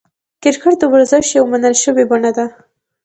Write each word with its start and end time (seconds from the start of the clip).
کرکټ 0.43 0.75
د 0.79 0.83
ورزش 0.93 1.25
یوه 1.37 1.47
منل 1.51 1.73
سوې 1.83 2.03
بڼه 2.11 2.31
ده. 2.37 2.45